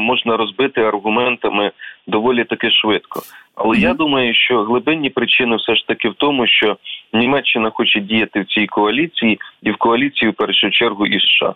можна 0.00 0.36
розбити 0.36 0.80
аргументами 0.80 1.72
доволі 2.06 2.44
таки 2.44 2.70
швидко. 2.70 3.20
Але 3.54 3.76
mm-hmm. 3.76 3.80
я 3.80 3.94
думаю, 3.94 4.34
що 4.34 4.62
глибинні 4.62 5.10
причини 5.10 5.56
все 5.56 5.76
ж 5.76 5.86
таки 5.86 6.08
в 6.08 6.14
тому, 6.14 6.46
що 6.46 6.76
Німеччина 7.12 7.70
хоче 7.70 8.00
діяти 8.00 8.40
в 8.40 8.46
цій 8.46 8.66
коаліції, 8.66 9.38
і 9.62 9.70
в 9.70 9.76
коаліції 9.76 10.30
в 10.30 10.34
першу 10.34 10.70
чергу 10.70 11.06
і 11.06 11.20
США. 11.20 11.54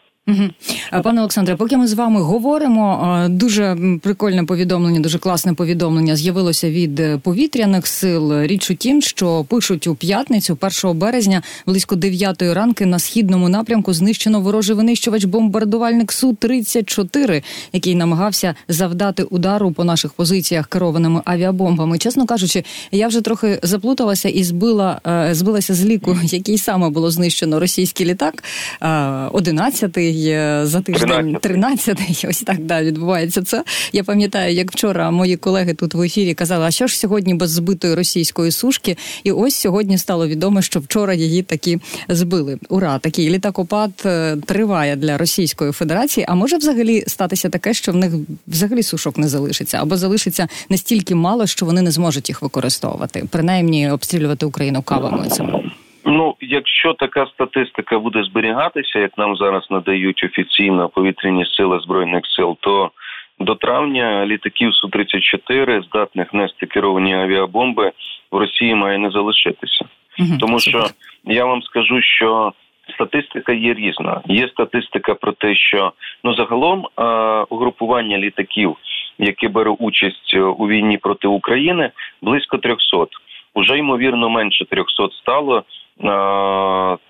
Пане 1.03 1.21
Олександре, 1.21 1.57
поки 1.57 1.77
ми 1.77 1.87
з 1.87 1.95
вами 1.95 2.21
говоримо, 2.21 3.17
дуже 3.31 3.77
прикольне 4.03 4.45
повідомлення, 4.45 5.01
дуже 5.01 5.19
класне 5.19 5.55
повідомлення 5.55 6.17
з'явилося 6.17 6.71
від 6.71 7.01
е, 7.01 7.19
повітряних 7.19 7.87
сил. 7.87 8.43
Річ 8.43 8.71
у 8.71 8.75
тім, 8.75 9.03
що 9.03 9.45
пишуть 9.51 9.87
у 9.87 9.95
п'ятницю, 9.95 10.59
1 10.85 10.99
березня, 10.99 11.43
близько 11.67 11.97
9 11.97 12.43
ранки 12.43 12.87
на 12.87 12.99
східному 12.99 13.49
напрямку 13.49 13.93
знищено 13.93 14.41
ворожий 14.41 14.77
винищувач 14.77 15.25
бомбардувальник 15.25 16.13
су 16.13 16.35
34 16.35 17.43
який 17.73 17.95
намагався 17.95 18.55
завдати 18.69 19.23
удару 19.23 19.73
по 19.73 19.85
наших 19.85 20.13
позиціях 20.13 20.67
керованими 20.67 21.23
авіабомбами. 21.25 21.99
Чесно 21.99 22.27
кажучи, 22.27 22.65
я 22.93 23.09
вже 23.09 23.21
трохи 23.21 23.59
заплуталася 23.63 24.29
і 24.29 24.45
збила 24.45 25.01
е, 25.07 25.35
збилася 25.45 25.75
з 25.75 25.85
ліку, 25.85 26.19
який 26.25 26.59
саме 26.59 26.91
було 26.91 27.11
знищено 27.11 27.61
російський 27.61 28.07
літак. 28.07 28.45
11-й 28.81 30.31
за 30.67 30.81
тиждень 30.81 31.37
13-й, 31.37 32.29
Ось 32.29 32.41
так 32.41 32.65
да 32.65 32.83
відбувається 32.83 33.43
це. 33.43 33.65
Я 33.93 34.05
пам'ятаю, 34.05 34.55
як 34.55 34.73
вчора 34.73 35.11
мої 35.11 35.37
колеги 35.37 35.75
тут 35.75 35.95
в 35.95 36.03
ефірі 36.03 36.35
казали, 36.35 36.65
а 36.65 36.71
що 36.71 36.87
ж 36.87 36.99
сьогодні 36.99 37.35
без 37.35 37.51
збитої 37.51 37.95
російської 37.95 38.51
сушки? 38.51 38.97
І 39.25 39.33
ось 39.33 39.55
сьогодні 39.55 39.99
стало 39.99 40.29
відомо, 40.29 40.63
що 40.63 40.81
вчора 40.81 41.15
її 41.15 41.43
таки 41.43 41.81
збили. 42.09 42.59
Ура! 42.69 42.99
Такий 42.99 43.31
літакопад 43.31 43.91
е, 44.07 44.37
триває 44.47 44.97
для 44.97 45.19
Російської 45.19 45.73
Федерації. 45.73 46.27
А 46.29 46.35
може 46.35 46.57
взагалі 46.57 47.05
статися 47.07 47.49
таке, 47.49 47.75
що 47.75 47.93
в 47.93 47.97
них 47.97 48.13
взагалі 48.47 48.83
сушок 48.83 49.19
не 49.19 49.29
залишиться, 49.29 49.79
або 49.81 49.97
залишиться 49.97 50.49
настільки 50.69 51.15
мало, 51.15 51.47
що 51.47 51.67
вони 51.67 51.83
не 51.83 51.91
зможуть 51.91 52.29
їх 52.29 52.43
використовувати, 52.43 53.25
принаймні 53.31 53.91
обстрілювати 53.91 54.47
Україну 54.47 54.83
кавами 54.83 55.27
цими. 55.35 55.71
Ну, 56.05 56.35
якщо 56.41 56.93
така 56.93 57.27
статистика 57.27 57.99
буде 57.99 58.23
зберігатися, 58.23 58.99
як 58.99 59.19
нам 59.19 59.37
зараз 59.37 59.67
надають 59.71 60.25
офіційно 60.25 60.89
повітряні 60.89 61.47
сили 61.47 61.81
збройних 61.81 62.23
сил, 62.27 62.57
то 62.61 62.91
до 63.39 63.55
травня 63.55 64.27
літаків 64.27 64.75
су 64.75 64.89
34 64.89 65.83
здатних 65.83 66.35
нести 66.35 66.67
керовані 66.67 67.15
авіабомби 67.15 67.93
в 68.31 68.37
Росії 68.37 68.75
має 68.75 68.99
не 68.99 69.11
залишитися, 69.11 69.85
угу, 70.19 70.29
тому 70.41 70.61
що 70.61 70.87
я 71.25 71.45
вам 71.45 71.63
скажу, 71.63 72.03
що 72.03 72.53
статистика 72.95 73.53
є 73.53 73.75
різна. 73.75 74.21
Є 74.29 74.49
статистика 74.49 75.15
про 75.15 75.33
те, 75.33 75.55
що 75.55 75.93
ну 76.25 76.35
загалом 76.35 76.89
а, 76.97 77.45
угрупування 77.49 78.19
літаків, 78.19 78.77
яке 79.19 79.49
бере 79.49 79.71
участь 79.71 80.35
у 80.35 80.69
війні 80.69 80.99
проти 80.99 81.29
України, 81.29 81.91
близько 82.23 82.59
300. 82.59 83.07
Уже 83.55 83.79
ймовірно 83.79 84.29
менше 84.29 84.65
300 84.65 85.09
стало 85.11 85.65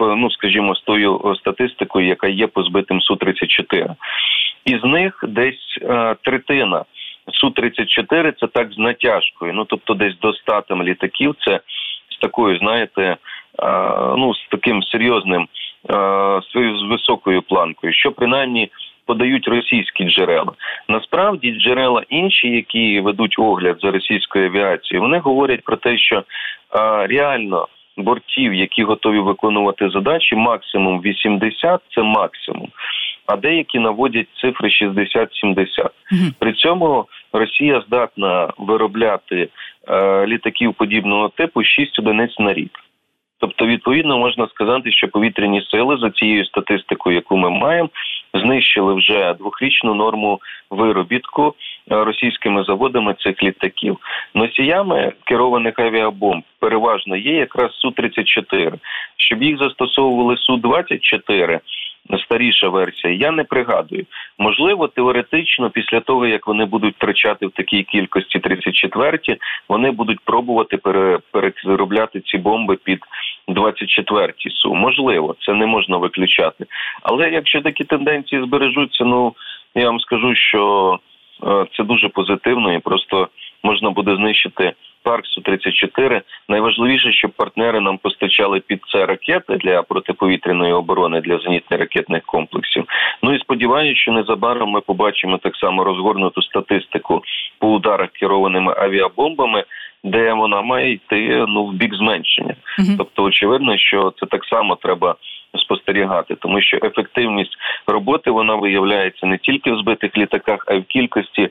ну 0.01 0.31
скажімо, 0.31 0.75
з 0.75 0.81
тою 0.81 1.35
статистикою, 1.39 2.07
яка 2.07 2.29
є 2.29 2.47
по 2.47 2.63
збитим 2.63 3.01
су 3.01 3.17
34 3.17 3.95
із 4.65 4.85
них 4.85 5.25
десь 5.29 5.79
третина 6.23 6.85
су 7.33 7.51
34 7.51 8.33
це 8.33 8.47
так 8.47 8.73
з 8.73 8.79
натяжкою. 8.79 9.53
Ну 9.53 9.65
тобто, 9.65 9.95
десь 9.95 10.19
до 10.19 10.33
100 10.33 10.63
там 10.69 10.83
літаків. 10.83 11.35
Це 11.47 11.61
з 12.11 12.19
такою, 12.21 12.59
знаєте, 12.59 13.17
ну 14.17 14.35
з 14.35 14.47
таким 14.51 14.83
серйозним 14.83 15.49
з 16.53 16.83
високою 16.91 17.43
планкою, 17.43 17.93
що 17.93 18.13
принаймні. 18.13 18.71
Подають 19.07 19.49
російські 19.49 20.05
джерела. 20.05 20.53
Насправді 20.89 21.53
джерела 21.53 22.03
інші, 22.09 22.49
які 22.49 23.01
ведуть 23.01 23.39
огляд 23.39 23.79
за 23.83 23.91
російською 23.91 24.47
авіацією, 24.47 25.03
вони 25.03 25.19
говорять 25.19 25.65
про 25.65 25.77
те, 25.77 25.99
що 25.99 26.25
а, 26.71 27.07
реально 27.07 27.69
бортів, 27.97 28.55
які 28.55 28.85
готові 28.85 29.19
виконувати 29.19 29.91
задачі, 29.91 30.37
максимум 30.37 31.01
80– 31.01 31.81
це 31.95 32.03
максимум. 32.03 32.69
А 33.27 33.37
деякі 33.37 33.79
наводять 33.79 34.27
цифри 34.41 34.69
60-70. 34.69 35.91
При 36.39 36.53
цьому 36.53 37.07
Росія 37.33 37.83
здатна 37.87 38.53
виробляти 38.59 39.49
е, 39.89 40.27
літаків 40.27 40.75
подібного 40.75 41.29
типу 41.29 41.63
6 41.65 41.99
одиниць 41.99 42.39
на 42.39 42.55
рік. 42.55 42.81
Тобто, 43.39 43.67
відповідно, 43.67 44.19
можна 44.19 44.49
сказати, 44.49 44.93
що 44.93 45.09
повітряні 45.09 45.63
сили 45.71 45.97
за 45.97 46.11
цією 46.11 46.45
статистикою, 46.45 47.17
яку 47.17 47.37
ми 47.37 47.51
маємо, 47.51 47.89
знищили 48.35 48.95
вже 48.95 49.35
двохрічну 49.35 49.95
норму 49.95 50.41
виробітку 50.71 51.55
е, 51.93 52.05
російськими 52.05 52.65
заводами 52.65 53.15
цих 53.15 53.43
літаків. 53.43 53.99
Носіями 54.35 55.13
керованих 55.25 55.79
авіабомб 55.79 56.43
переважно 56.59 57.17
є 57.17 57.35
якраз 57.35 57.73
су 57.73 57.91
34 57.91 58.73
щоб 59.17 59.43
їх 59.43 59.59
застосовували 59.59 60.37
су 60.37 60.57
24 60.57 61.61
старіша 62.19 62.69
версія, 62.69 63.15
я 63.15 63.31
не 63.31 63.45
пригадую. 63.45 64.07
Можливо, 64.39 64.89
теоретично, 64.89 65.71
після 65.71 66.01
того 66.01 66.27
як 66.27 66.47
вони 66.47 66.65
будуть 66.65 66.95
втрачати 66.95 67.47
в 67.47 67.51
такій 67.51 67.83
кількості 67.83 68.39
34-ті, 68.39 69.37
вони 69.69 69.91
будуть 69.91 70.21
пробувати 70.21 70.77
переробляти 71.31 72.21
ці 72.21 72.39
бомби 72.39 72.77
під 72.85 73.01
24-ті 73.49 74.51
су. 74.51 74.75
Можливо, 74.75 75.37
це 75.47 75.53
не 75.53 75.67
можна 75.67 75.97
виключати. 75.97 76.67
Але 77.03 77.31
якщо 77.31 77.61
такі 77.61 77.85
тенденції 77.85 78.43
збережуться, 78.43 79.05
ну 79.05 79.35
я 79.75 79.87
вам 79.87 80.01
скажу, 80.01 80.35
що 80.35 80.99
е, 81.47 81.67
це 81.77 81.85
дуже 81.85 82.09
позитивно 82.09 82.75
і 82.75 82.79
просто 82.79 83.29
можна 83.63 83.91
буде 83.91 84.17
знищити 84.17 84.73
парк 85.03 85.27
су 85.27 85.41
34 85.41 86.23
Найважливіше, 86.49 87.13
щоб 87.13 87.31
партнери 87.31 87.81
нам 87.81 87.99
постачали 88.35 88.61
під 88.61 88.81
це 88.93 89.07
ракети 89.07 89.57
для 89.57 89.83
протиповітряної 89.83 90.73
оборони 90.73 91.21
для 91.21 91.37
зенітно-ракетних 91.37 92.21
комплексів. 92.27 92.85
Ну 93.23 93.35
і 93.35 93.39
сподіваюся, 93.39 94.01
що 94.01 94.13
незабаром 94.13 94.71
ми 94.71 94.81
побачимо 94.81 95.39
так 95.39 95.57
само 95.57 95.85
розгорнуту 95.85 96.43
статистику 96.43 97.23
по 97.59 97.69
ударах 97.69 98.11
керованими 98.11 98.75
авіабомбами. 98.77 99.65
Де 100.07 100.33
вона 100.33 100.63
має 100.63 100.93
йти 100.93 101.45
ну 101.49 101.65
в 101.65 101.73
бік 101.73 101.95
зменшення, 101.95 102.55
uh 102.79 102.97
тобто 102.99 103.23
очевидно, 103.23 103.79
що 103.79 104.13
це 104.21 104.27
так 104.27 104.45
само 104.45 104.77
треба 104.77 105.17
спостерігати, 105.59 106.35
тому 106.35 106.61
що 106.61 106.79
ефективність 106.83 107.57
роботи 107.87 108.31
вона 108.31 108.55
виявляється 108.55 109.27
не 109.27 109.39
тільки 109.39 109.73
в 109.73 109.79
збитих 109.79 110.17
літаках, 110.17 110.65
а 110.67 110.75
й 110.75 110.79
в 110.79 110.85
кількості 110.85 111.49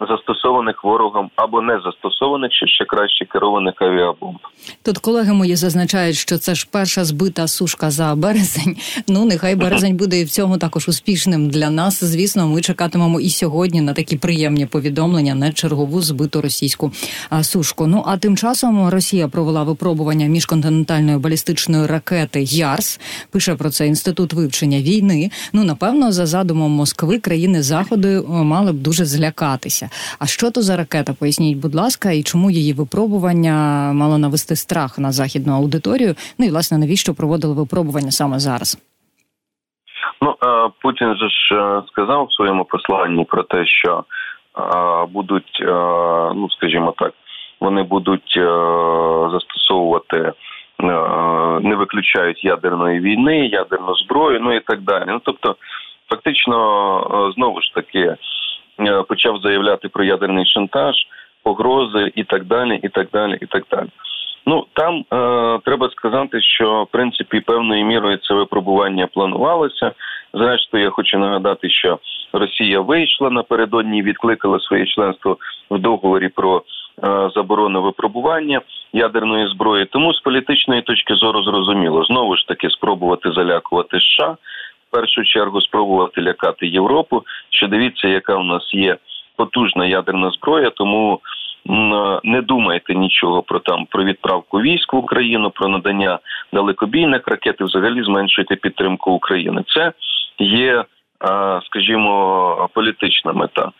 застосованих 0.00 0.84
ворогом 0.84 1.30
або 1.36 1.62
не 1.62 1.80
застосованих, 1.84 2.50
чи 2.52 2.66
ще 2.66 2.84
краще 2.84 3.24
керованих 3.24 3.74
авіабомб. 3.82 4.38
Тут 4.84 4.98
колеги 4.98 5.32
мої 5.32 5.56
зазначають, 5.56 6.16
що 6.16 6.38
це 6.38 6.54
ж 6.54 6.68
перша 6.72 7.04
збита 7.04 7.48
сушка 7.48 7.90
за 7.90 8.14
березень. 8.14 8.76
Ну 9.08 9.24
нехай 9.24 9.54
березень 9.54 9.96
буде 9.96 10.20
і 10.20 10.24
в 10.24 10.30
цьому 10.30 10.58
також 10.58 10.88
успішним 10.88 11.50
для 11.50 11.70
нас. 11.70 12.04
Звісно, 12.04 12.48
ми 12.48 12.60
чекатимемо 12.60 13.20
і 13.20 13.28
сьогодні 13.28 13.80
на 13.80 13.92
такі 13.92 14.16
приємні 14.16 14.66
повідомлення 14.66 15.34
на 15.34 15.52
чергову 15.52 16.00
збиту 16.00 16.40
російську 16.40 16.92
сушку. 17.42 17.86
Ну 17.86 18.04
а 18.06 18.16
тим 18.16 18.36
часом 18.36 18.88
Росія 18.88 19.28
провела 19.28 19.62
випробування 19.62 20.26
міжконтинентальної 20.26 21.18
балістичної 21.18 21.86
ракети 21.86 22.42
ЯРС. 22.42 23.00
Пише 23.30 23.54
про 23.54 23.70
це 23.70 23.86
інститут 23.86 24.32
вивчення 24.32 24.78
війни. 24.78 25.30
Ну 25.52 25.64
напевно, 25.64 26.12
за 26.12 26.26
задумом 26.26 26.70
Москви 26.70 27.18
країни 27.18 27.62
заходу 27.62 28.08
е, 28.08 28.22
мали 28.28 28.72
б 28.72 28.76
дуже 28.76 29.04
злякатися. 29.28 29.88
А 30.20 30.26
що 30.26 30.50
то 30.50 30.60
за 30.60 30.76
ракета? 30.76 31.12
Поясніть, 31.20 31.58
будь 31.58 31.74
ласка, 31.74 32.10
і 32.10 32.22
чому 32.22 32.50
її 32.50 32.72
випробування 32.72 33.52
мало 33.94 34.18
навести 34.18 34.56
страх 34.56 34.98
на 34.98 35.12
західну 35.12 35.52
аудиторію? 35.52 36.14
Ну 36.38 36.46
і 36.46 36.50
власне 36.50 36.78
навіщо 36.78 37.14
проводили 37.14 37.54
випробування 37.54 38.10
саме 38.10 38.38
зараз? 38.38 38.78
Ну 40.22 40.30
е, 40.30 40.70
Путін 40.82 41.14
же 41.16 41.28
ж 41.28 41.54
е, 41.54 41.82
сказав 41.88 42.24
в 42.24 42.32
своєму 42.32 42.64
посланні 42.64 43.24
про 43.24 43.42
те, 43.42 43.66
що 43.66 44.04
будуть, 45.10 45.62
ну 46.34 46.48
скажімо 46.50 46.94
так, 46.98 47.12
вони 47.60 47.82
будуть 47.82 48.38
застосовувати 49.32 50.32
Е, 50.82 50.86
не 51.60 51.74
виключають 51.76 52.44
ядерної 52.44 53.00
війни, 53.00 53.46
ядерну 53.46 53.94
зброю, 53.94 54.40
ну 54.40 54.56
і 54.56 54.60
так 54.60 54.80
далі. 54.80 55.04
Ну 55.08 55.20
тобто, 55.24 55.56
фактично, 56.10 56.56
е, 57.00 57.32
знову 57.34 57.60
ж 57.60 57.74
таки 57.74 57.98
е, 57.98 58.16
почав 59.08 59.38
заявляти 59.38 59.88
про 59.88 60.04
ядерний 60.04 60.46
шантаж, 60.46 60.94
погрози 61.42 62.12
і 62.14 62.24
так 62.24 62.44
далі, 62.44 62.80
і 62.82 62.88
так 62.88 63.08
далі, 63.12 63.38
і 63.42 63.46
так 63.46 63.64
далі. 63.70 63.88
Ну 64.46 64.66
там 64.72 64.94
е, 64.98 65.58
треба 65.64 65.90
сказати, 65.90 66.40
що 66.40 66.82
в 66.82 66.86
принципі 66.86 67.40
певною 67.40 67.84
мірою 67.84 68.16
це 68.16 68.34
випробування 68.34 69.06
планувалося. 69.06 69.92
Зрештою, 70.34 70.84
я 70.84 70.90
хочу 70.90 71.18
нагадати, 71.18 71.70
що 71.70 71.98
Росія 72.32 72.80
вийшла 72.80 73.30
напередодні, 73.30 73.98
і 73.98 74.02
відкликала 74.02 74.60
своє 74.60 74.86
членство 74.86 75.36
в 75.70 75.78
договорі 75.78 76.28
про 76.28 76.62
Е, 77.04 77.30
заборону 77.34 77.82
випробування 77.82 78.60
ядерної 78.92 79.48
зброї. 79.48 79.84
Тому 79.84 80.14
з 80.14 80.20
політичної 80.20 80.82
точки 80.82 81.14
зору 81.14 81.42
зрозуміло 81.42 82.04
знову 82.04 82.36
ж 82.36 82.46
таки 82.48 82.70
спробувати 82.70 83.32
залякувати 83.32 84.00
США. 84.00 84.36
Першу 84.90 85.24
чергу 85.24 85.60
спробувати 85.60 86.22
лякати 86.22 86.66
Європу. 86.66 87.22
Що 87.50 87.68
дивіться, 87.68 88.08
яка 88.08 88.34
у 88.34 88.44
нас 88.44 88.74
є 88.74 88.96
потужна 89.36 89.86
ядерна 89.86 90.30
зброя, 90.30 90.70
тому 90.70 91.20
не 92.24 92.42
думайте 92.42 92.94
нічого 92.94 93.42
про 93.42 93.58
там 93.58 93.86
про 93.86 94.04
відправку 94.04 94.60
військ 94.60 94.92
в 94.92 94.96
Україну, 94.96 95.50
про 95.50 95.68
надання 95.68 96.18
далекобійних 96.52 97.28
ракет 97.28 97.56
і 97.60 97.64
взагалі 97.64 98.02
зменшуйте 98.02 98.56
підтримку 98.56 99.10
України. 99.10 99.64
Це 99.66 99.92
є, 100.38 100.84
скажімо, 101.66 102.68
політична 102.74 103.32
мета. 103.32 103.70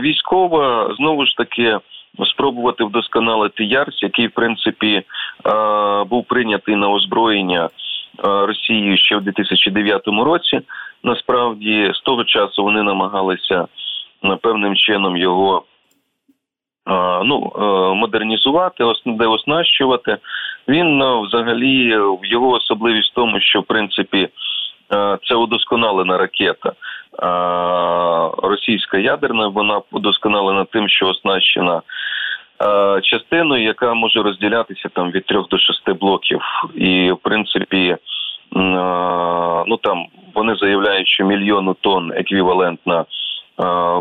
Військова 0.00 0.94
знову 0.96 1.26
ж 1.26 1.36
таки 1.36 1.78
спробувати 2.26 2.84
вдосконалити 2.84 3.64
Ярс, 3.64 4.02
який 4.02 4.26
в 4.26 4.30
принципі 4.32 5.02
був 6.06 6.24
прийнятий 6.24 6.76
на 6.76 6.90
озброєння 6.90 7.68
Росією 8.22 8.96
ще 8.98 9.16
в 9.16 9.20
2009 9.20 10.02
році. 10.06 10.60
Насправді 11.02 11.92
з 11.94 12.00
того 12.00 12.24
часу 12.24 12.62
вони 12.62 12.82
намагалися 12.82 13.66
певним 14.42 14.76
чином 14.76 15.16
його 15.16 15.62
ну, 17.24 17.52
модернізувати, 17.94 18.84
де 19.06 19.26
оснащувати. 19.26 20.16
Він 20.68 21.02
взагалі 21.22 21.96
його 22.22 22.50
особливість 22.50 23.10
в 23.12 23.14
тому, 23.14 23.40
що 23.40 23.60
в 23.60 23.64
принципі 23.64 24.28
це 25.28 25.34
удосконалена 25.34 26.18
ракета. 26.18 26.72
Російська 28.42 28.98
ядерна 28.98 29.48
вона 29.48 29.80
удосконалена 29.92 30.64
тим, 30.64 30.88
що 30.88 31.06
оснащена 31.06 31.82
частиною, 33.02 33.64
яка 33.64 33.94
може 33.94 34.22
розділятися 34.22 34.88
там 34.88 35.10
від 35.10 35.26
трьох 35.26 35.48
до 35.48 35.58
шести 35.58 35.92
блоків, 35.92 36.40
і 36.74 37.12
в 37.12 37.16
принципі. 37.16 37.96
Ну 39.66 39.78
там 39.82 40.06
вони 40.34 40.56
заявляють, 40.56 41.08
що 41.08 41.24
мільйону 41.24 41.76
тонн 41.80 42.12
еквівалентна 42.12 43.04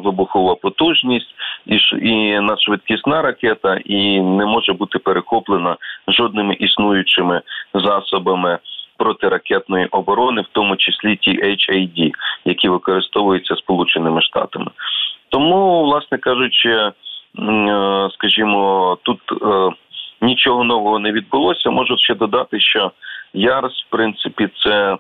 вибухова 0.03 0.55
потужність 0.55 1.35
і 1.65 1.79
і 2.01 2.39
надшвидкісна 2.39 3.21
ракета, 3.21 3.79
і 3.85 4.21
не 4.21 4.45
може 4.45 4.73
бути 4.73 4.99
перехоплена 4.99 5.77
жодними 6.07 6.53
існуючими 6.53 7.41
засобами 7.73 8.59
протиракетної 8.97 9.85
оборони, 9.85 10.41
в 10.41 10.47
тому 10.51 10.75
числі 10.75 11.15
ті 11.15 11.31
HAD, 11.31 12.11
які 12.45 12.69
використовуються 12.69 13.55
Сполученими 13.55 14.21
Штатами. 14.21 14.71
Тому, 15.29 15.83
власне 15.83 16.17
кажучи, 16.17 16.69
е, 16.69 16.91
скажімо, 18.13 18.97
тут 19.03 19.19
е, 19.31 19.75
нічого 20.21 20.63
нового 20.63 20.99
не 20.99 21.11
відбулося. 21.11 21.69
Можу 21.69 21.97
ще 21.97 22.15
додати, 22.15 22.59
що 22.59 22.91
Ярс, 23.33 23.83
в 23.83 23.89
принципі, 23.89 24.49
це 24.63 24.97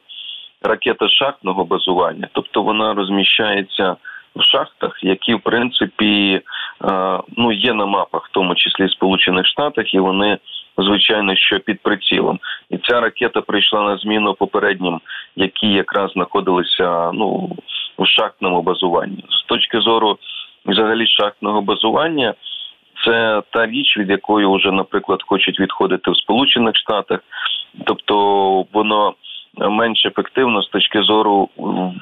ракета 0.61 1.09
шахтного 1.09 1.65
базування, 1.65 2.27
тобто 2.33 2.61
вона 2.61 2.93
розміщається 2.93 3.95
в 4.35 4.43
шахтах, 4.43 4.99
які 5.01 5.33
в 5.33 5.41
принципі 5.41 6.41
е, 6.83 7.19
ну 7.37 7.51
є 7.51 7.73
на 7.73 7.85
мапах, 7.85 8.25
в 8.25 8.31
тому 8.31 8.55
числі 8.55 8.89
Сполучених 8.89 9.45
Штатах, 9.45 9.93
і 9.93 9.99
вони 9.99 10.37
звичайно 10.77 11.35
що 11.35 11.59
під 11.59 11.79
прицілом. 11.81 12.39
І 12.69 12.77
ця 12.77 13.01
ракета 13.01 13.41
прийшла 13.41 13.81
на 13.81 13.97
зміну 13.97 14.33
попереднім, 14.33 15.01
які 15.35 15.67
якраз 15.67 16.11
знаходилися 16.11 17.11
ну 17.13 17.57
в 17.97 18.05
шахтному 18.05 18.61
базуванні. 18.61 19.25
З 19.29 19.43
точки 19.43 19.79
зору 19.79 20.17
взагалі 20.67 21.07
шахтного 21.07 21.61
базування. 21.61 22.33
Це 23.05 23.41
та 23.49 23.65
річ, 23.65 23.97
від 23.97 24.09
якої 24.09 24.47
вже, 24.55 24.71
наприклад, 24.71 25.23
хочуть 25.27 25.59
відходити 25.59 26.11
в 26.11 26.17
Сполучених 26.17 26.75
Штатах, 26.75 27.19
тобто 27.85 28.15
воно 28.73 29.13
менш 29.57 30.05
ефективно 30.05 30.61
з 30.61 30.67
точки 30.67 31.01
зору 31.01 31.49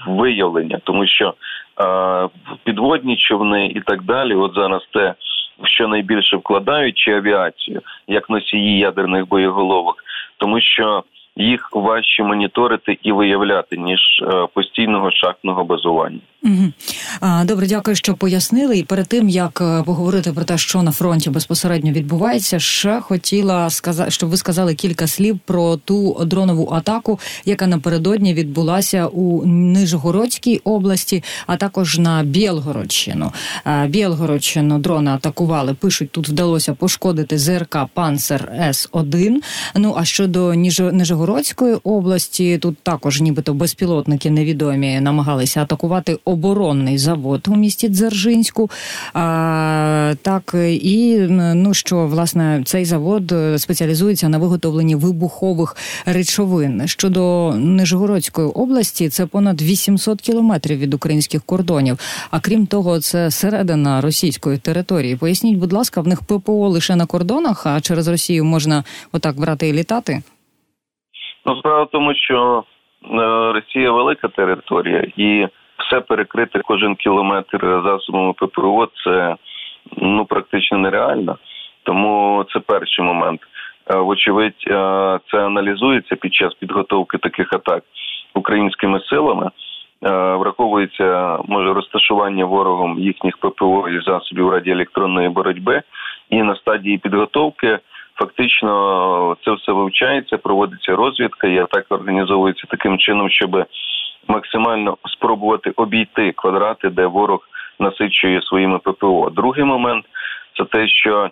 виявлення, 0.07 0.79
тому 0.83 1.07
що 1.07 1.33
е, 1.81 2.29
підводні 2.63 3.17
човни 3.17 3.65
і 3.65 3.81
так 3.81 4.01
далі, 4.01 4.35
от 4.35 4.53
зараз 4.55 4.81
те, 4.93 5.13
що 5.63 5.87
найбільше 5.87 6.37
вкладають, 6.37 6.97
чи 6.97 7.11
авіацію, 7.11 7.81
як 8.07 8.29
носії 8.29 8.79
ядерних 8.79 9.27
боєголовок, 9.27 9.95
тому 10.37 10.61
що 10.61 11.03
їх 11.35 11.69
важче 11.73 12.23
моніторити 12.23 12.97
і 13.03 13.11
виявляти 13.11 13.77
ніж 13.77 13.99
е, 14.21 14.47
постійного 14.53 15.11
шахтного 15.11 15.63
базування. 15.63 16.19
Добре, 17.43 17.67
дякую, 17.67 17.95
що 17.95 18.13
пояснили. 18.13 18.77
І 18.77 18.83
перед 18.83 19.07
тим 19.07 19.29
як 19.29 19.61
е, 19.61 19.83
поговорити 19.83 20.31
про 20.31 20.43
те, 20.43 20.57
що 20.57 20.83
на 20.83 20.91
фронті 20.91 21.29
безпосередньо 21.29 21.91
відбувається, 21.91 22.59
ще 22.59 23.01
хотіла 23.01 23.69
сказати, 23.69 24.11
щоб 24.11 24.29
ви 24.29 24.37
сказали 24.37 24.75
кілька 24.75 25.07
слів 25.07 25.39
про 25.45 25.77
ту 25.77 26.25
дронову 26.25 26.69
атаку, 26.73 27.19
яка 27.45 27.67
напередодні 27.67 28.33
відбулася 28.33 29.07
у 29.07 29.45
Нижгородській 29.45 30.61
області, 30.63 31.23
а 31.47 31.57
також 31.57 31.97
на 31.99 32.23
Білгородщину. 32.23 33.31
Білгородщину 33.87 34.79
дрони 34.79 35.11
атакували. 35.11 35.73
Пишуть, 35.73 36.11
тут 36.11 36.29
вдалося 36.29 36.73
пошкодити 36.73 37.37
ЗРК 37.37 37.77
Панцер 37.93 38.51
С 38.59 38.89
1 38.91 39.41
Ну 39.75 39.95
а 39.97 40.05
щодо 40.05 40.53
Нижгородської 40.53 41.75
області, 41.83 42.57
тут 42.57 42.77
також, 42.77 43.21
нібито 43.21 43.53
безпілотники 43.53 44.29
невідомі 44.29 44.99
намагалися 44.99 45.61
атакувати 45.61 46.17
оборонний 46.35 46.97
завод 46.97 47.47
у 47.47 47.55
місті 47.55 47.87
Дзержинську. 47.89 48.69
А, 49.13 50.13
Так 50.23 50.55
і 50.81 51.17
ну 51.55 51.73
що 51.73 51.95
власне 52.07 52.61
цей 52.65 52.85
завод 52.85 53.33
спеціалізується 53.57 54.29
на 54.29 54.37
виготовленні 54.37 54.95
вибухових 54.95 55.75
речовин 56.05 56.87
щодо 56.87 57.53
Нижгородської 57.55 58.47
області. 58.47 59.09
Це 59.09 59.25
понад 59.25 59.61
800 59.61 60.21
кілометрів 60.21 60.77
від 60.79 60.93
українських 60.93 61.41
кордонів. 61.43 61.97
А 62.31 62.39
крім 62.39 62.67
того, 62.67 62.99
це 62.99 63.31
середина 63.31 64.01
російської 64.01 64.57
території. 64.57 65.17
Поясніть, 65.17 65.59
будь 65.59 65.73
ласка, 65.73 66.01
в 66.01 66.07
них 66.07 66.19
ППО 66.29 66.67
лише 66.69 66.95
на 66.95 67.05
кордонах, 67.05 67.65
а 67.65 67.81
через 67.81 68.07
Росію 68.07 68.45
можна 68.45 68.83
отак 69.13 69.35
брати 69.39 69.69
і 69.69 69.73
літати. 69.73 70.23
Ну, 71.45 71.55
справа 71.55 71.83
в 71.83 71.89
тому, 71.91 72.13
що 72.15 72.63
е, 73.03 73.17
Росія 73.53 73.91
велика 73.91 74.27
територія 74.27 75.01
і 75.17 75.47
все 75.87 76.01
перекрити 76.01 76.59
кожен 76.59 76.95
кілометр 76.95 77.81
засобами 77.85 78.33
ППО 78.33 78.87
це 79.03 79.35
ну 79.97 80.25
практично 80.25 80.77
нереально. 80.77 81.37
Тому 81.83 82.45
це 82.53 82.59
перший 82.59 83.05
момент. 83.05 83.41
Е, 83.89 83.97
вочевидь, 83.97 84.63
е, 84.67 84.71
це 85.31 85.45
аналізується 85.45 86.15
під 86.15 86.33
час 86.33 86.53
підготовки 86.53 87.17
таких 87.17 87.53
атак 87.53 87.83
українськими 88.33 88.99
силами. 88.99 89.45
Е, 89.45 90.09
враховується 90.35 91.39
може 91.47 91.73
розташування 91.73 92.45
ворогом 92.45 92.99
їхніх 92.99 93.37
ППО 93.37 93.89
і 93.89 94.01
засобів 94.01 94.49
радіоелектронної 94.49 95.29
боротьби, 95.29 95.81
і 96.29 96.43
на 96.43 96.55
стадії 96.55 96.97
підготовки 96.97 97.79
фактично 98.15 99.37
це 99.45 99.51
все 99.51 99.71
вивчається, 99.71 100.37
проводиться 100.37 100.95
розвідка, 100.95 101.47
і 101.47 101.57
атака 101.57 101.95
організовується 101.95 102.67
таким 102.69 102.97
чином, 102.97 103.29
щоб 103.29 103.65
максимально 104.27 104.97
спробувати 105.05 105.71
обійти 105.75 106.31
квадрати, 106.31 106.89
де 106.89 107.05
ворог 107.05 107.47
насичує 107.79 108.41
своїми 108.41 108.79
ППО. 108.79 109.29
Другий 109.29 109.63
момент 109.63 110.05
це 110.57 110.65
те, 110.65 110.87
що 110.87 111.29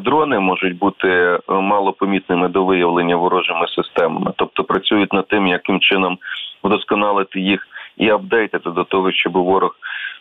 дрони 0.00 0.38
можуть 0.38 0.78
бути 0.78 1.08
е, 1.08 1.38
малопомітними 1.48 2.48
до 2.48 2.64
виявлення 2.64 3.16
ворожими 3.16 3.68
системами, 3.68 4.32
тобто 4.36 4.64
працюють 4.64 5.12
над 5.12 5.28
тим, 5.28 5.46
яким 5.46 5.80
чином 5.80 6.18
вдосконалити 6.64 7.40
їх 7.40 7.66
і 7.96 8.10
апдейтити 8.10 8.70
до 8.70 8.84
того, 8.84 9.12
щоб 9.12 9.32
ворог 9.32 9.76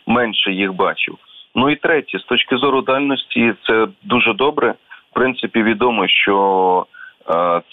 менше 0.07 0.51
їх 0.51 0.73
бачив. 0.73 1.17
Ну 1.55 1.69
і 1.69 1.75
третє, 1.75 2.19
з 2.19 2.23
точки 2.23 2.57
зору 2.57 2.81
дальності, 2.81 3.53
це 3.67 3.87
дуже 4.03 4.33
добре. 4.33 4.73
В 5.11 5.13
принципі, 5.13 5.63
відомо, 5.63 6.07
що 6.07 6.85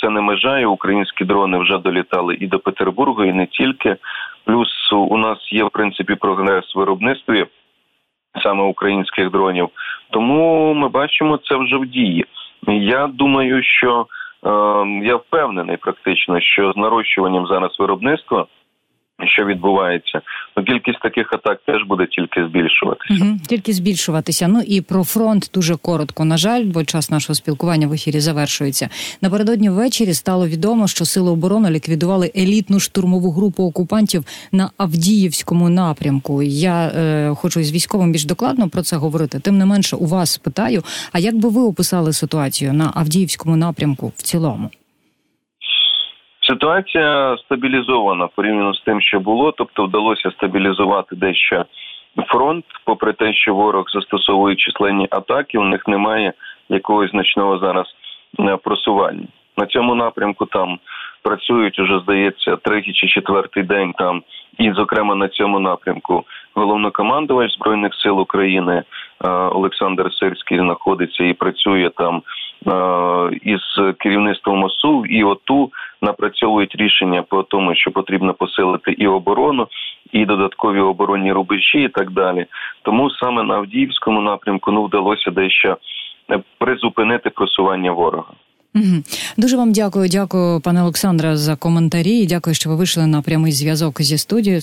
це 0.00 0.10
не 0.10 0.20
межа, 0.20 0.58
і 0.58 0.64
Українські 0.64 1.24
дрони 1.24 1.58
вже 1.58 1.78
долітали 1.78 2.36
і 2.40 2.46
до 2.46 2.58
Петербургу, 2.58 3.24
і 3.24 3.32
не 3.32 3.46
тільки. 3.46 3.96
Плюс 4.44 4.92
у 4.92 5.16
нас 5.16 5.52
є 5.52 5.64
в 5.64 5.70
принципі 5.70 6.14
прогрес 6.14 6.74
в 6.74 6.78
виробництві 6.78 7.46
саме 8.42 8.62
українських 8.62 9.30
дронів. 9.30 9.68
Тому 10.10 10.74
ми 10.74 10.88
бачимо 10.88 11.36
це 11.36 11.56
вже 11.56 11.76
в 11.76 11.86
дії. 11.86 12.24
Я 12.68 13.06
думаю, 13.06 13.62
що 13.62 14.06
е, 14.46 14.50
я 15.02 15.16
впевнений, 15.16 15.76
практично, 15.76 16.40
що 16.40 16.72
з 16.72 16.76
нарощуванням 16.76 17.46
зараз 17.46 17.76
виробництва 17.78 18.46
що 19.24 19.44
відбувається, 19.44 20.20
ну 20.56 20.64
кількість 20.64 21.00
таких 21.00 21.32
атак 21.32 21.60
теж 21.66 21.82
буде 21.88 22.06
тільки 22.06 22.46
збільшуватися. 22.48 23.24
Угу, 23.24 23.38
Тільки 23.48 23.72
збільшуватися. 23.72 24.48
Ну 24.48 24.60
і 24.66 24.80
про 24.80 25.04
фронт 25.04 25.50
дуже 25.54 25.76
коротко. 25.76 26.24
На 26.24 26.36
жаль, 26.36 26.64
бо 26.64 26.84
час 26.84 27.10
нашого 27.10 27.34
спілкування 27.34 27.86
в 27.86 27.92
ефірі 27.92 28.20
завершується. 28.20 28.88
Напередодні 29.22 29.70
ввечері 29.70 30.14
стало 30.14 30.48
відомо, 30.48 30.88
що 30.88 31.04
сили 31.04 31.30
оборони 31.30 31.70
ліквідували 31.70 32.32
елітну 32.36 32.80
штурмову 32.80 33.30
групу 33.30 33.64
окупантів 33.64 34.24
на 34.52 34.70
Авдіївському 34.76 35.68
напрямку. 35.68 36.42
Я 36.42 36.88
е, 36.88 37.34
хочу 37.34 37.62
з 37.62 37.72
військовим 37.72 38.12
більш 38.12 38.24
докладно 38.24 38.68
про 38.68 38.82
це 38.82 38.96
говорити. 38.96 39.40
Тим 39.40 39.58
не 39.58 39.66
менше, 39.66 39.96
у 39.96 40.06
вас 40.06 40.38
питаю: 40.38 40.82
а 41.12 41.18
як 41.18 41.36
би 41.36 41.48
ви 41.48 41.60
описали 41.60 42.12
ситуацію 42.12 42.72
на 42.72 42.90
Авдіївському 42.94 43.56
напрямку 43.56 44.12
в 44.16 44.22
цілому? 44.22 44.70
Ситуація 46.46 47.36
стабілізована 47.44 48.26
порівняно 48.26 48.74
з 48.74 48.80
тим, 48.80 49.00
що 49.00 49.20
було, 49.20 49.52
тобто 49.52 49.84
вдалося 49.84 50.30
стабілізувати 50.30 51.16
дещо 51.16 51.64
фронт, 52.28 52.64
попри 52.84 53.12
те, 53.12 53.32
що 53.32 53.54
ворог 53.54 53.84
застосовує 53.94 54.56
численні 54.56 55.08
атаки, 55.10 55.58
у 55.58 55.64
них 55.64 55.88
немає 55.88 56.32
якогось 56.68 57.10
значного 57.10 57.58
зараз 57.58 57.86
е, 58.40 58.56
просування. 58.56 59.26
На 59.56 59.66
цьому 59.66 59.94
напрямку 59.94 60.46
там 60.46 60.78
працюють 61.22 61.78
уже 61.78 62.00
здається 62.00 62.56
третій 62.56 62.92
чи 62.92 63.06
четвертий 63.06 63.62
день 63.62 63.92
там, 63.92 64.22
і 64.58 64.72
зокрема 64.72 65.14
на 65.14 65.28
цьому 65.28 65.60
напрямку 65.60 66.24
головнокомандувач 66.54 67.52
збройних 67.52 67.94
сил 67.94 68.20
України 68.20 68.82
Олександр 69.52 70.14
Сирський 70.14 70.58
знаходиться 70.58 71.24
і 71.24 71.32
працює 71.32 71.90
там 71.96 72.22
із 73.42 73.60
керівництвом 73.98 74.64
ОСУ 74.64 75.06
і 75.06 75.24
ОТУ 75.24 75.70
напрацьовують 76.02 76.76
рішення 76.76 77.22
по 77.22 77.42
тому, 77.42 77.74
що 77.74 77.90
потрібно 77.90 78.34
посилити 78.34 78.92
і 78.92 79.06
оборону, 79.06 79.68
і 80.12 80.24
додаткові 80.24 80.80
оборонні 80.80 81.32
рубежі, 81.32 81.78
і 81.82 81.88
так 81.88 82.10
далі. 82.10 82.46
Тому 82.82 83.10
саме 83.10 83.42
на 83.42 83.54
Авдіївському 83.54 84.20
напрямку 84.20 84.72
ну 84.72 84.84
вдалося 84.84 85.30
дещо 85.30 85.76
призупинити 86.58 87.30
просування 87.30 87.92
ворога. 87.92 88.32
Дуже 89.36 89.56
вам 89.56 89.72
дякую. 89.72 90.08
Дякую, 90.08 90.60
пане 90.60 90.82
Олександре, 90.82 91.36
за 91.36 91.56
коментарі. 91.56 92.26
Дякую, 92.26 92.54
що 92.54 92.70
ви 92.70 92.76
вийшли 92.76 93.06
на 93.06 93.22
прямий 93.22 93.52
зв'язок 93.52 94.02
зі 94.02 94.18
студією. 94.18 94.54